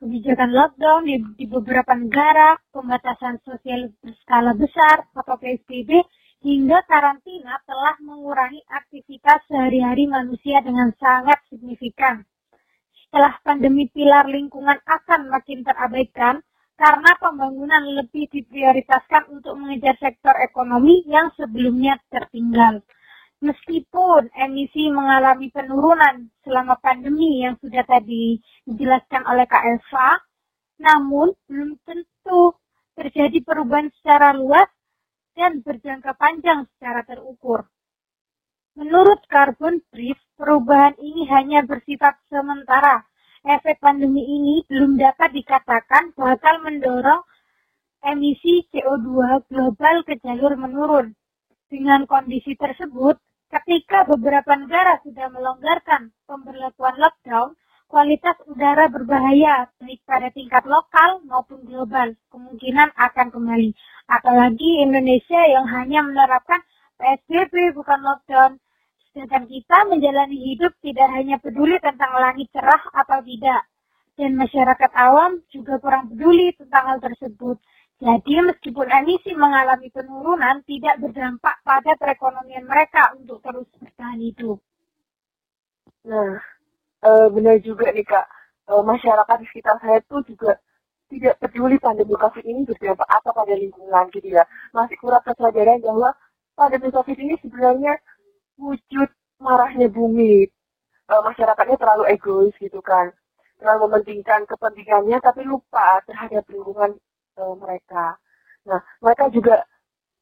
kebijakan 0.00 0.48
lockdown 0.56 1.04
di, 1.04 1.20
di 1.36 1.44
beberapa 1.44 1.92
negara, 1.92 2.56
pembatasan 2.72 3.36
sosial 3.44 3.92
berskala 4.00 4.56
besar 4.56 5.04
atau 5.12 5.36
PSBB, 5.36 6.00
hingga 6.40 6.80
karantina 6.88 7.60
telah 7.68 8.00
mengurangi 8.00 8.64
aktivitas 8.72 9.44
sehari-hari 9.44 10.08
manusia 10.08 10.64
dengan 10.64 10.88
sangat 10.96 11.36
signifikan. 11.52 12.24
Setelah 12.96 13.36
pandemi 13.44 13.92
pilar 13.92 14.24
lingkungan 14.24 14.80
akan 14.88 15.28
makin 15.28 15.68
terabaikan 15.68 16.40
karena 16.80 17.12
pembangunan 17.20 17.84
lebih 17.92 18.24
diprioritaskan 18.32 19.28
untuk 19.28 19.52
mengejar 19.60 20.00
sektor 20.00 20.32
ekonomi 20.40 21.04
yang 21.04 21.28
sebelumnya 21.36 22.00
tertinggal. 22.08 22.80
Meskipun 23.44 24.32
emisi 24.32 24.88
mengalami 24.88 25.52
penurunan 25.52 26.32
selama 26.40 26.80
pandemi 26.80 27.44
yang 27.44 27.60
sudah 27.60 27.84
tadi 27.84 28.40
dijelaskan 28.64 29.28
oleh 29.28 29.44
Kak 29.44 29.64
Eva, 29.64 30.24
namun 30.80 31.36
belum 31.44 31.76
tentu 31.84 32.56
terjadi 32.96 33.44
perubahan 33.44 33.92
secara 34.00 34.32
luas 34.32 34.68
dan 35.36 35.60
berjangka 35.60 36.16
panjang 36.16 36.64
secara 36.76 37.04
terukur. 37.04 37.68
Menurut 38.80 39.20
Carbon 39.28 39.84
Brief, 39.92 40.16
perubahan 40.40 40.96
ini 40.96 41.28
hanya 41.28 41.60
bersifat 41.60 42.16
sementara. 42.32 43.04
Efek 43.40 43.80
pandemi 43.80 44.20
ini 44.24 44.64
belum 44.68 45.00
dapat 45.00 45.32
dikatakan 45.32 46.12
bakal 46.16 46.60
mendorong 46.64 47.24
emisi 48.04 48.64
CO2 48.68 49.44
global 49.48 49.96
ke 50.04 50.20
jalur 50.20 50.56
menurun. 50.56 51.12
Dengan 51.70 52.04
kondisi 52.04 52.58
tersebut, 52.58 53.16
Ketika 53.50 54.06
beberapa 54.06 54.54
negara 54.54 55.02
sudah 55.02 55.26
melonggarkan 55.26 56.14
pemberlakuan 56.22 56.94
lockdown, 57.02 57.58
kualitas 57.90 58.38
udara 58.46 58.86
berbahaya 58.86 59.66
baik 59.82 60.06
pada 60.06 60.30
tingkat 60.30 60.62
lokal 60.70 61.18
maupun 61.26 61.66
global 61.66 62.14
kemungkinan 62.30 62.94
akan 62.94 63.26
kembali. 63.34 63.74
Apalagi 64.06 64.86
Indonesia 64.86 65.42
yang 65.50 65.66
hanya 65.66 65.98
menerapkan 66.06 66.62
PSBB 67.02 67.74
bukan 67.74 67.98
lockdown. 68.06 68.62
Sedangkan 69.10 69.50
kita 69.50 69.78
menjalani 69.90 70.38
hidup 70.54 70.70
tidak 70.78 71.08
hanya 71.10 71.36
peduli 71.42 71.74
tentang 71.82 72.14
langit 72.14 72.46
cerah 72.54 72.78
atau 72.94 73.18
tidak. 73.26 73.66
Dan 74.14 74.38
masyarakat 74.38 74.90
awam 74.94 75.42
juga 75.50 75.82
kurang 75.82 76.14
peduli 76.14 76.54
tentang 76.54 76.94
hal 76.94 76.98
tersebut. 77.02 77.58
Jadi 78.00 78.34
meskipun 78.40 78.86
emisi 78.88 79.36
mengalami 79.36 79.92
penurunan, 79.92 80.64
tidak 80.64 80.96
berdampak 81.04 81.60
pada 81.60 81.92
perekonomian 82.00 82.64
mereka 82.64 83.12
untuk 83.12 83.44
terus 83.44 83.68
bertahan 83.76 84.16
hidup. 84.24 84.56
Nah, 86.08 86.40
e, 87.04 87.10
benar 87.28 87.60
juga 87.60 87.92
nih 87.92 88.06
Kak, 88.08 88.26
e, 88.70 88.72
masyarakat 88.72 89.36
di 89.36 89.46
sekitar 89.52 89.76
saya 89.84 90.00
itu 90.00 90.16
juga 90.32 90.56
tidak 91.12 91.34
peduli 91.44 91.76
pandemi 91.76 92.16
COVID 92.16 92.44
ini 92.46 92.64
berdampak 92.64 93.04
apa 93.04 93.30
pada 93.36 93.52
lingkungan 93.52 94.08
gitu 94.16 94.28
ya. 94.32 94.48
Masih 94.72 94.96
kurang 94.96 95.20
kesadaran 95.20 95.84
bahwa 95.84 96.16
pandemi 96.56 96.88
COVID 96.88 97.18
ini 97.20 97.36
sebenarnya 97.44 98.00
wujud 98.60 99.08
marahnya 99.40 99.88
bumi. 99.88 100.44
E, 101.08 101.12
masyarakatnya 101.24 101.76
terlalu 101.80 102.04
egois 102.12 102.54
gitu 102.60 102.84
kan. 102.84 103.10
Terlalu 103.56 103.88
mementingkan 103.88 104.44
kepentingannya 104.44 105.18
tapi 105.24 105.44
lupa 105.44 106.00
terhadap 106.08 106.44
lingkungan 106.48 106.96
uh, 107.40 107.54
mereka. 107.56 108.16
Nah, 108.68 108.80
mereka 109.00 109.28
juga 109.32 109.64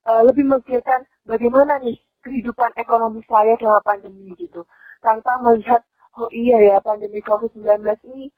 uh, 0.07 0.23
lebih 0.27 0.47
memikirkan 0.47 1.07
bagaimana 1.27 1.79
nih 1.83 1.99
kehidupan 2.23 2.75
ekonomi 2.79 3.23
saya 3.27 3.55
selama 3.59 3.83
pandemi 3.83 4.35
gitu. 4.39 4.67
Tanpa 4.99 5.39
melihat, 5.43 5.83
oh 6.19 6.31
iya 6.35 6.59
ya 6.59 6.77
pandemi 6.83 7.23
COVID-19 7.23 7.83
ini 8.11 8.31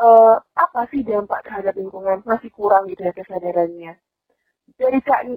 uh, 0.00 0.40
apa 0.56 0.88
sih 0.88 1.04
dampak 1.04 1.44
terhadap 1.44 1.76
lingkungan 1.76 2.24
masih 2.24 2.48
kurang 2.52 2.88
gitu 2.88 3.04
ya 3.04 3.12
kesadarannya. 3.12 3.96
Dari 4.80 5.00
Kak 5.04 5.28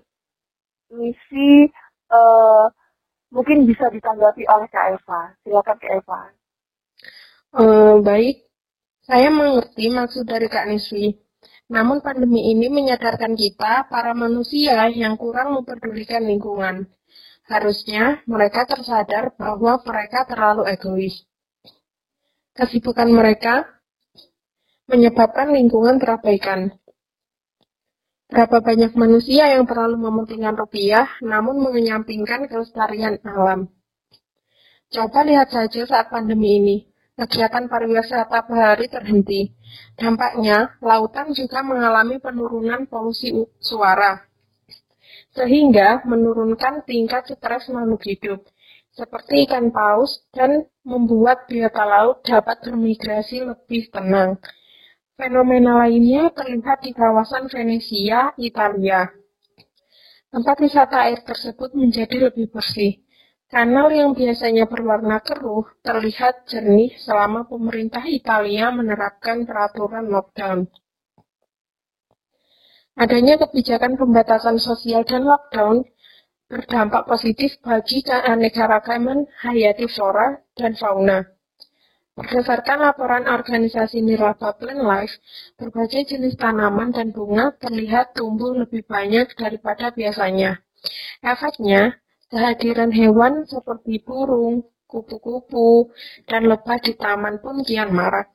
Nisi 0.94 1.68
uh, 2.14 2.68
mungkin 3.34 3.66
bisa 3.66 3.90
ditanggapi 3.90 4.46
oleh 4.46 4.70
Kak 4.70 4.86
Eva. 4.94 5.22
Silakan 5.42 5.78
Kak 5.82 5.92
Eva. 5.92 6.20
Uh, 7.54 7.98
baik, 8.06 8.46
saya 9.04 9.34
mengerti 9.34 9.90
maksud 9.90 10.30
dari 10.30 10.46
Kak 10.46 10.70
Niswi. 10.70 11.18
Namun 11.74 12.06
pandemi 12.06 12.54
ini 12.54 12.70
menyadarkan 12.70 13.34
kita, 13.34 13.90
para 13.90 14.14
manusia 14.14 14.86
yang 14.94 15.18
kurang 15.18 15.58
memperdulikan 15.58 16.22
lingkungan. 16.22 16.86
Harusnya 17.50 18.22
mereka 18.30 18.70
tersadar 18.70 19.36
bahwa 19.36 19.82
mereka 19.82 20.24
terlalu 20.30 20.70
egois. 20.70 21.26
Kesibukan 22.54 23.10
mereka 23.10 23.66
menyebabkan 24.86 25.52
lingkungan 25.52 25.98
terabaikan. 25.98 26.78
Berapa 28.32 28.64
banyak 28.64 28.96
manusia 28.96 29.52
yang 29.52 29.68
terlalu 29.68 30.00
mementingkan 30.00 30.56
rupiah, 30.56 31.08
namun 31.24 31.60
menyampingkan 31.60 32.48
kelestarian 32.48 33.20
alam. 33.24 33.70
Coba 34.94 35.26
lihat 35.26 35.50
saja 35.50 35.84
saat 35.90 36.14
pandemi 36.14 36.62
ini 36.62 36.78
kegiatan 37.14 37.70
pariwisata 37.70 38.46
bahari 38.50 38.90
terhenti. 38.90 39.54
Dampaknya, 39.98 40.78
lautan 40.82 41.34
juga 41.34 41.62
mengalami 41.62 42.18
penurunan 42.18 42.90
polusi 42.90 43.34
suara, 43.62 44.26
sehingga 45.34 46.02
menurunkan 46.06 46.86
tingkat 46.86 47.30
stres 47.30 47.70
makhluk 47.70 48.02
hidup, 48.06 48.42
seperti 48.94 49.50
ikan 49.50 49.70
paus, 49.74 50.26
dan 50.34 50.70
membuat 50.86 51.50
biota 51.50 51.86
laut 51.86 52.22
dapat 52.26 52.62
bermigrasi 52.66 53.46
lebih 53.46 53.90
tenang. 53.90 54.38
Fenomena 55.14 55.86
lainnya 55.86 56.34
terlihat 56.34 56.82
di 56.82 56.92
kawasan 56.92 57.46
Venesia, 57.48 58.34
Italia. 58.42 59.10
Tempat 60.34 60.58
wisata 60.58 61.06
air 61.06 61.22
tersebut 61.22 61.78
menjadi 61.78 62.30
lebih 62.30 62.50
bersih, 62.50 63.04
Kanal 63.54 63.94
yang 63.94 64.18
biasanya 64.18 64.66
berwarna 64.66 65.22
keruh 65.22 65.62
terlihat 65.86 66.50
jernih 66.50 66.98
selama 66.98 67.46
pemerintah 67.46 68.02
Italia 68.10 68.74
menerapkan 68.74 69.46
peraturan 69.46 70.10
lockdown. 70.10 70.66
Adanya 72.98 73.38
kebijakan 73.38 73.94
pembatasan 73.94 74.58
sosial 74.58 75.06
dan 75.06 75.30
lockdown 75.30 75.86
berdampak 76.50 77.06
positif 77.06 77.54
bagi 77.62 78.02
keanekaragaman 78.02 79.30
hayati 79.46 79.86
flora 79.86 80.42
dan 80.58 80.74
fauna. 80.74 81.33
Berdasarkan 82.14 82.78
laporan 82.86 83.26
organisasi 83.26 84.06
Nirlaba 84.06 84.54
Plant 84.54 84.86
Life, 84.86 85.18
berbagai 85.58 86.14
jenis 86.14 86.38
tanaman 86.38 86.94
dan 86.94 87.10
bunga 87.10 87.58
terlihat 87.58 88.14
tumbuh 88.14 88.54
lebih 88.54 88.86
banyak 88.86 89.34
daripada 89.34 89.90
biasanya. 89.90 90.62
Efeknya, 91.26 91.98
kehadiran 92.30 92.94
hewan 92.94 93.50
seperti 93.50 93.98
burung, 94.06 94.62
kupu-kupu, 94.86 95.90
dan 96.30 96.46
lebah 96.46 96.78
di 96.86 96.94
taman 96.94 97.42
pun 97.42 97.66
kian 97.66 97.90
marak. 97.90 98.30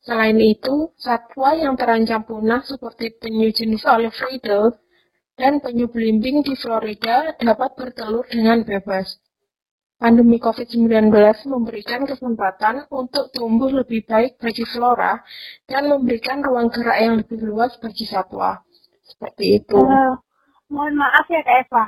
Selain 0.00 0.40
itu, 0.40 0.96
satwa 0.96 1.52
yang 1.52 1.76
terancam 1.76 2.24
punah 2.24 2.64
seperti 2.64 3.20
penyu 3.20 3.52
jenis 3.52 3.84
olive 3.84 4.16
riddle 4.16 4.80
dan 5.36 5.60
penyu 5.60 5.92
belimbing 5.92 6.40
di 6.40 6.56
Florida 6.56 7.36
dapat 7.36 7.76
bertelur 7.76 8.24
dengan 8.32 8.64
bebas. 8.64 9.20
Pandemi 10.00 10.40
COVID-19 10.40 11.12
memberikan 11.44 12.08
kesempatan 12.08 12.88
untuk 12.88 13.28
tumbuh 13.36 13.68
lebih 13.68 14.08
baik 14.08 14.40
bagi 14.40 14.64
flora 14.64 15.20
dan 15.68 15.92
memberikan 15.92 16.40
ruang 16.40 16.72
gerak 16.72 16.96
yang 17.04 17.20
lebih 17.20 17.44
luas 17.44 17.76
bagi 17.76 18.08
satwa. 18.08 18.64
Seperti 19.04 19.60
itu. 19.60 19.76
Uh, 19.76 20.16
mohon 20.72 20.96
maaf 20.96 21.28
ya 21.28 21.44
Kak 21.44 21.68
Eva. 21.68 21.84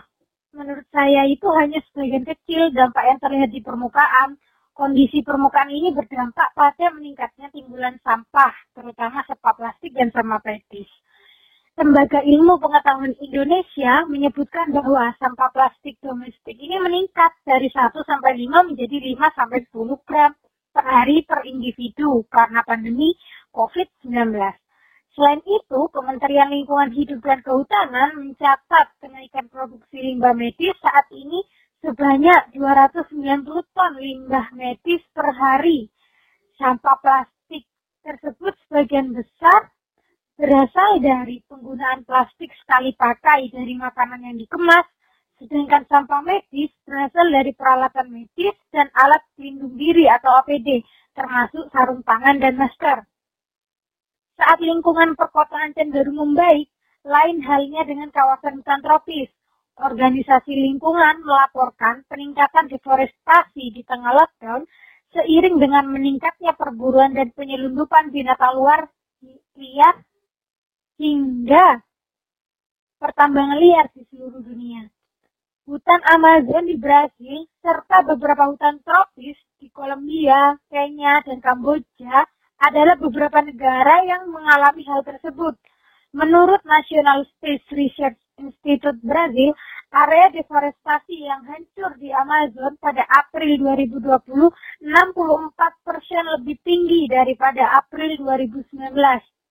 Menurut 0.52 0.85
saya 0.92 1.25
itu 1.25 1.49
hanya 1.57 1.81
sebagian 1.88 2.28
kecil 2.28 2.69
dampak 2.76 3.00
yang 3.09 3.16
terlihat 3.16 3.49
di 3.49 3.64
permukaan. 3.64 4.37
Kondisi 4.76 5.25
permukaan 5.25 5.73
ini 5.73 5.97
berdampak 5.97 6.52
pada 6.52 6.92
meningkatnya 6.92 7.49
timbulan 7.49 7.97
sampah, 8.04 8.52
terutama 8.76 9.25
sampah 9.25 9.57
plastik 9.57 9.97
dan 9.97 10.12
sampah 10.12 10.40
petis. 10.45 10.88
Lembaga 11.73 12.21
Ilmu 12.21 12.61
Pengetahuan 12.61 13.17
Indonesia 13.17 14.05
menyebutkan 14.05 14.76
bahwa 14.76 15.09
sampah 15.17 15.49
plastik 15.57 15.97
domestik 16.05 16.52
ini 16.52 16.76
meningkat 16.76 17.33
dari 17.49 17.73
1 17.73 17.97
sampai 18.05 18.37
5 18.45 18.69
menjadi 18.69 18.93
5 19.17 19.33
sampai 19.33 19.64
10 19.73 20.05
gram 20.05 20.37
per 20.69 20.85
hari 20.85 21.25
per 21.25 21.49
individu 21.49 22.29
karena 22.29 22.61
pandemi 22.61 23.17
COVID-19. 23.57 24.37
Selain 25.17 25.41
itu, 25.49 25.81
Kementerian 25.88 26.52
Lingkungan 26.52 26.93
Hidup 26.93 27.25
dan 27.25 27.41
Kehutanan 27.41 28.21
mencatat 28.21 28.93
kenaikan 29.00 29.49
produksi 29.49 29.97
limbah 29.97 30.37
medis 30.37 30.76
saat 30.85 31.09
ini 31.09 31.41
sebanyak 31.81 32.52
290 32.52 33.49
ton 33.49 33.93
limbah 33.97 34.52
medis 34.52 35.00
per 35.17 35.33
hari. 35.33 35.88
Sampah 36.61 37.00
plastik 37.00 37.64
tersebut 38.05 38.52
sebagian 38.69 39.17
besar 39.17 39.73
berasal 40.37 40.99
dari 40.99 41.45
penggunaan 41.45 42.03
plastik 42.09 42.51
sekali 42.65 42.97
pakai 42.97 43.53
dari 43.53 43.77
makanan 43.77 44.25
yang 44.25 44.37
dikemas, 44.41 44.87
sedangkan 45.37 45.85
sampah 45.87 46.23
medis 46.25 46.73
berasal 46.87 47.27
dari 47.29 47.53
peralatan 47.53 48.09
medis 48.09 48.57
dan 48.73 48.89
alat 48.97 49.23
pelindung 49.37 49.77
diri 49.77 50.09
atau 50.09 50.41
APD, 50.41 50.83
termasuk 51.12 51.69
sarung 51.71 52.01
tangan 52.03 52.41
dan 52.41 52.57
masker. 52.57 53.05
Saat 54.41 54.59
lingkungan 54.65 55.15
perkotaan 55.15 55.77
cenderung 55.77 56.19
membaik, 56.19 56.73
lain 57.05 57.43
halnya 57.45 57.83
dengan 57.85 58.09
kawasan 58.09 58.62
hutan 58.62 58.81
tropis. 58.81 59.31
Organisasi 59.73 60.53
lingkungan 60.53 61.25
melaporkan 61.25 62.05
peningkatan 62.07 62.69
deforestasi 62.69 63.73
di 63.73 63.83
tengah 63.89 64.12
lockdown 64.12 64.69
seiring 65.17 65.57
dengan 65.61 65.89
meningkatnya 65.89 66.53
perburuan 66.53 67.17
dan 67.17 67.33
penyelundupan 67.33 68.12
binatang 68.12 68.53
luar 68.53 68.89
liar 69.57 69.97
hingga 71.02 71.82
pertambangan 73.02 73.59
liar 73.59 73.90
di 73.90 74.06
seluruh 74.06 74.38
dunia. 74.38 74.87
Hutan 75.66 75.99
Amazon 76.06 76.71
di 76.71 76.78
Brasil 76.78 77.50
serta 77.59 78.06
beberapa 78.06 78.47
hutan 78.47 78.78
tropis 78.87 79.35
di 79.59 79.66
Kolombia, 79.75 80.54
Kenya, 80.71 81.18
dan 81.26 81.42
Kamboja 81.42 82.23
adalah 82.62 82.95
beberapa 82.95 83.43
negara 83.43 84.06
yang 84.06 84.30
mengalami 84.30 84.86
hal 84.86 85.02
tersebut. 85.02 85.58
Menurut 86.15 86.62
National 86.62 87.26
Space 87.34 87.67
Research 87.75 88.19
Institute 88.38 89.02
Brazil, 89.02 89.58
area 89.91 90.30
deforestasi 90.30 91.26
yang 91.26 91.43
hancur 91.47 91.99
di 91.99 92.15
Amazon 92.15 92.78
pada 92.78 93.02
April 93.10 93.58
2020 93.58 94.50
64% 94.86 96.34
lebih 96.38 96.56
tinggi 96.62 97.10
daripada 97.10 97.75
April 97.80 98.19
2019. 98.23 99.42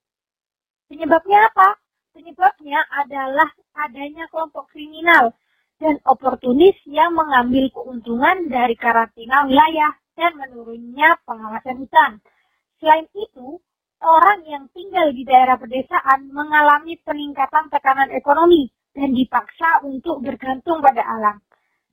Penyebabnya 0.92 1.48
apa? 1.48 1.80
Penyebabnya 2.12 2.84
adalah 2.92 3.48
adanya 3.80 4.28
kelompok 4.28 4.76
kriminal 4.76 5.32
dan 5.80 6.04
oportunis 6.04 6.76
yang 6.84 7.16
mengambil 7.16 7.72
keuntungan 7.72 8.52
dari 8.52 8.76
karantina 8.76 9.48
wilayah 9.48 9.96
dan 10.20 10.36
menurunnya 10.36 11.16
pengawasan 11.24 11.80
hutan. 11.80 12.12
Selain 12.84 13.08
itu, 13.16 13.56
orang 14.04 14.44
yang 14.44 14.68
tinggal 14.76 15.16
di 15.16 15.24
daerah 15.24 15.56
pedesaan 15.56 16.28
mengalami 16.28 17.00
peningkatan 17.00 17.72
tekanan 17.72 18.12
ekonomi 18.12 18.68
dan 18.92 19.16
dipaksa 19.16 19.88
untuk 19.88 20.20
bergantung 20.20 20.84
pada 20.84 21.08
alam. 21.08 21.40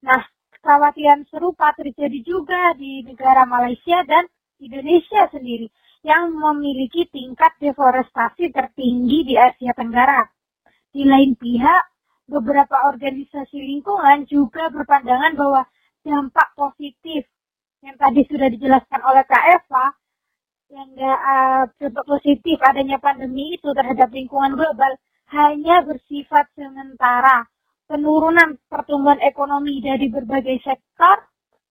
Nah, 0.03 0.27
kekhawatiran 0.59 1.23
serupa 1.31 1.71
terjadi 1.79 2.19
juga 2.27 2.75
di 2.75 3.07
negara 3.07 3.47
Malaysia 3.47 4.03
dan 4.03 4.27
Indonesia 4.59 5.31
sendiri 5.31 5.71
yang 6.07 6.31
memiliki 6.31 7.07
tingkat 7.11 7.59
deforestasi 7.59 8.55
tertinggi 8.55 9.19
di 9.27 9.35
Asia 9.35 9.75
Tenggara. 9.75 10.27
Di 10.95 11.03
lain 11.05 11.35
pihak, 11.35 11.83
beberapa 12.29 12.93
organisasi 12.93 13.59
lingkungan 13.59 14.29
juga 14.29 14.69
berpandangan 14.71 15.33
bahwa 15.35 15.63
dampak 16.05 16.55
positif 16.55 17.27
yang 17.83 17.97
tadi 17.99 18.27
sudah 18.27 18.49
dijelaskan 18.51 19.01
oleh 19.03 19.23
Kak 19.27 19.45
Eva, 19.59 19.87
yang 20.69 20.91
uh, 21.01 21.65
dampak 21.81 22.05
positif 22.05 22.61
adanya 22.61 23.01
pandemi 23.01 23.57
itu 23.57 23.73
terhadap 23.73 24.13
lingkungan 24.13 24.53
global 24.55 24.93
hanya 25.33 25.85
bersifat 25.85 26.49
sementara. 26.57 27.49
Penurunan 27.89 28.61
pertumbuhan 28.69 29.17
ekonomi 29.25 29.81
dari 29.81 30.13
berbagai 30.13 30.61
sektor 30.61 31.25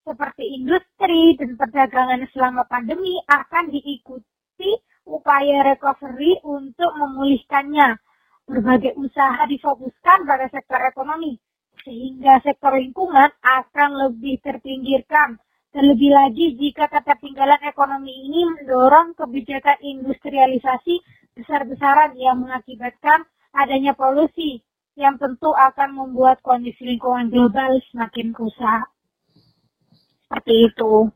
seperti 0.08 0.56
industri 0.56 1.36
dan 1.36 1.60
perdagangan 1.60 2.24
selama 2.32 2.64
pandemi 2.72 3.20
akan 3.28 3.68
diikuti 3.68 4.72
upaya 5.04 5.68
recovery 5.76 6.40
untuk 6.48 6.96
memulihkannya. 6.96 8.00
Berbagai 8.48 8.96
usaha 8.96 9.44
difokuskan 9.44 10.24
pada 10.24 10.48
sektor 10.48 10.80
ekonomi, 10.80 11.36
sehingga 11.84 12.40
sektor 12.40 12.80
lingkungan 12.80 13.28
akan 13.44 13.90
lebih 14.08 14.40
terpinggirkan. 14.40 15.36
Terlebih 15.76 16.16
lagi 16.16 16.56
jika 16.56 16.88
ketertinggalan 16.88 17.60
ekonomi 17.68 18.08
ini 18.08 18.48
mendorong 18.48 19.20
kebijakan 19.20 19.76
industrialisasi 19.84 21.04
besar-besaran 21.36 22.16
yang 22.16 22.40
mengakibatkan 22.40 23.28
adanya 23.52 23.92
polusi 23.92 24.64
yang 24.96 25.20
tentu 25.20 25.52
akan 25.52 25.94
membuat 25.94 26.40
kondisi 26.40 26.88
lingkungan 26.88 27.28
global 27.28 27.84
semakin 27.92 28.32
rusak. 28.32 28.88
Seperti 30.28 30.54
itu. 30.68 31.08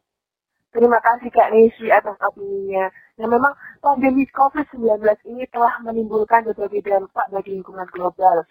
Terima 0.72 1.04
kasih 1.04 1.28
Kak 1.36 1.52
Nesi 1.52 1.92
atas 1.92 2.16
opininya. 2.24 2.88
Nah 3.20 3.28
memang 3.28 3.54
pandemi 3.84 4.24
COVID-19 4.32 5.04
ini 5.28 5.44
telah 5.52 5.84
menimbulkan 5.84 6.48
berbagai 6.48 6.80
dampak 6.88 7.28
bagi 7.28 7.60
lingkungan 7.60 7.84
global. 7.92 8.48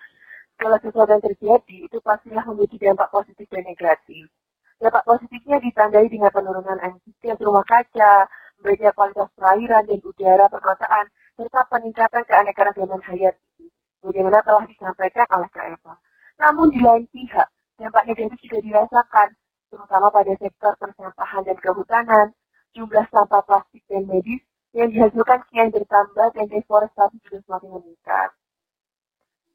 Kalau 0.61 0.77
sesuatu 0.85 1.17
yang 1.17 1.25
terjadi, 1.25 1.89
itu 1.89 1.97
pastilah 2.05 2.45
memiliki 2.53 2.77
dampak 2.77 3.09
positif 3.09 3.49
dan 3.49 3.65
negatif. 3.65 4.29
Dampak 4.77 5.09
positifnya 5.09 5.57
ditandai 5.65 6.13
dengan 6.13 6.29
penurunan 6.29 6.77
emisi 6.85 7.33
rumah 7.41 7.65
kaca, 7.65 8.29
baiknya 8.61 8.93
kualitas 8.93 9.33
perairan 9.33 9.89
dan 9.89 10.01
udara 10.05 10.53
perkotaan, 10.53 11.09
serta 11.41 11.65
peningkatan 11.73 12.23
keanekaragaman 12.29 13.01
hayati, 13.01 13.73
bagaimana 14.05 14.45
telah 14.45 14.69
disampaikan 14.69 15.25
oleh 15.33 15.49
Kak 15.49 15.65
Eva. 15.73 15.95
Namun 16.37 16.69
di 16.69 16.81
lain 16.85 17.09
pihak, 17.09 17.49
dampak 17.81 18.05
negatif 18.05 18.37
juga 18.45 18.61
dirasakan, 18.61 19.33
terutama 19.71 20.11
pada 20.11 20.35
sektor 20.37 20.75
persampahan 20.77 21.47
dan 21.47 21.57
kehutanan, 21.63 22.27
jumlah 22.75 23.07
sampah 23.09 23.43
plastik 23.47 23.87
dan 23.87 24.05
medis 24.11 24.43
yang 24.75 24.91
dihasilkan 24.91 25.43
kian 25.51 25.71
bertambah 25.71 26.29
dan 26.35 26.47
deforestasi 26.51 27.17
juga 27.27 27.39
semakin 27.47 27.71
meningkat. 27.79 28.31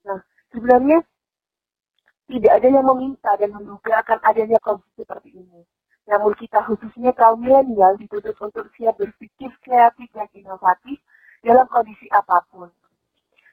Nah, 0.08 0.20
sebenarnya 0.52 1.00
tidak 2.26 2.52
ada 2.58 2.68
yang 2.68 2.86
meminta 2.88 3.32
dan 3.38 3.50
menduga 3.54 4.02
akan 4.02 4.20
adanya 4.24 4.58
kondisi 4.64 5.04
seperti 5.04 5.30
ini. 5.36 5.62
Namun 6.06 6.34
kita 6.38 6.62
khususnya 6.66 7.12
kaum 7.14 7.42
milenial 7.42 7.98
dituntut 7.98 8.38
untuk 8.38 8.66
siap 8.78 8.98
berpikir 8.98 9.50
kreatif 9.62 10.08
dan 10.14 10.30
inovatif 10.34 10.98
dalam 11.42 11.66
kondisi 11.70 12.10
apa 12.14 12.42
pun. 12.50 12.70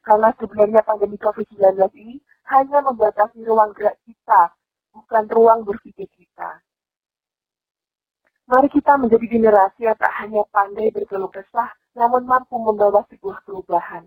Karena 0.03 0.35
sebenarnya 0.35 0.83
pandemi 0.83 1.17
COVID-19 1.17 1.79
ini 1.95 2.17
hanya 2.51 2.83
membatasi 2.83 3.39
ruang 3.47 3.71
gerak 3.73 3.97
kita 4.03 4.51
bukan 4.93 5.25
ruang 5.29 5.65
berpikir 5.65 6.07
kita. 6.13 6.61
Mari 8.47 8.69
kita 8.69 9.01
menjadi 9.01 9.27
generasi 9.27 9.89
yang 9.89 9.97
tak 9.97 10.13
hanya 10.21 10.45
pandai 10.53 10.93
berkeluh 10.93 11.33
kesah, 11.33 11.73
namun 11.97 12.29
mampu 12.29 12.61
membawa 12.61 13.01
sebuah 13.09 13.41
perubahan. 13.49 14.05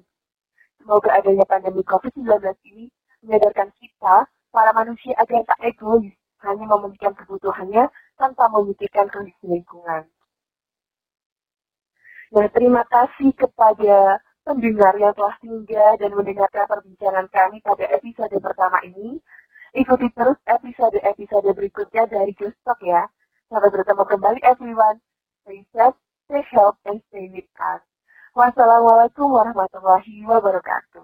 Semoga 0.77 1.17
adanya 1.17 1.45
pandemi 1.49 1.81
COVID-19 1.81 2.29
ini 2.69 2.85
menyadarkan 3.25 3.73
kita, 3.81 4.29
para 4.53 4.71
manusia 4.77 5.17
agar 5.17 5.41
tak 5.49 5.59
egois, 5.65 6.13
hanya 6.45 6.65
memenuhi 6.69 7.01
kebutuhannya 7.01 7.89
tanpa 8.21 8.45
memikirkan 8.53 9.09
kondisi 9.09 9.49
lingkungan. 9.49 10.05
Nah, 12.35 12.47
terima 12.53 12.83
kasih 12.85 13.33
kepada 13.33 14.19
pendengar 14.45 14.93
yang 15.01 15.13
telah 15.17 15.33
singgah 15.41 15.97
dan 15.97 16.13
mendengarkan 16.13 16.69
perbincangan 16.69 17.25
kami 17.33 17.57
pada 17.65 17.85
episode 17.97 18.35
pertama 18.37 18.77
ini. 18.85 19.17
Ikuti 19.75 20.07
terus 20.15 20.39
episode-episode 20.47 21.51
berikutnya 21.51 22.07
dari 22.07 22.31
Gustok 22.31 22.79
ya. 22.79 23.11
Sampai 23.51 23.67
bertemu 23.75 24.07
kembali 24.07 24.39
everyone. 24.47 25.03
Stay 25.43 25.67
safe, 25.75 25.99
stay 26.31 26.47
healthy, 26.47 26.79
and 26.87 26.99
stay 27.11 27.27
with 27.27 27.51
us. 27.59 27.83
Wassalamualaikum 28.31 29.27
warahmatullahi 29.27 30.23
wabarakatuh. 30.23 31.03